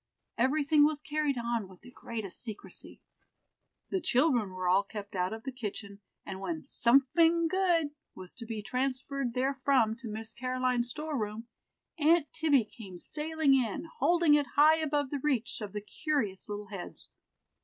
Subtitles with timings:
[0.35, 3.03] Everything was carried on with the greatest secrecy.
[3.91, 8.47] The children were all kept out of the kitchen, and when "somefin' good" was to
[8.47, 11.47] be transferred therefrom to Miss Car'line's store room,
[11.99, 16.69] Aunt Tibby came sailing in, holding it high above the reach of the curious little
[16.69, 17.07] heads.